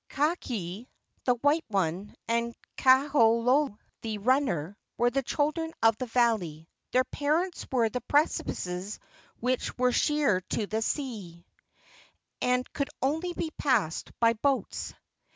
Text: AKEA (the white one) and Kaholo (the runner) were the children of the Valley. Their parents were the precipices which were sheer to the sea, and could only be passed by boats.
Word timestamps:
AKEA 0.17 0.87
(the 1.25 1.35
white 1.35 1.63
one) 1.67 2.15
and 2.27 2.55
Kaholo 2.75 3.77
(the 4.01 4.17
runner) 4.17 4.75
were 4.97 5.11
the 5.11 5.21
children 5.21 5.71
of 5.83 5.95
the 5.99 6.07
Valley. 6.07 6.67
Their 6.91 7.03
parents 7.03 7.67
were 7.71 7.87
the 7.87 8.01
precipices 8.01 8.97
which 9.41 9.77
were 9.77 9.91
sheer 9.91 10.41
to 10.41 10.65
the 10.65 10.81
sea, 10.81 11.45
and 12.41 12.65
could 12.73 12.89
only 13.03 13.33
be 13.35 13.51
passed 13.59 14.09
by 14.19 14.33
boats. 14.33 14.91